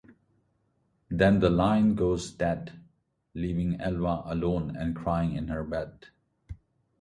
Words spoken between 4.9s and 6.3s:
crying in her bed.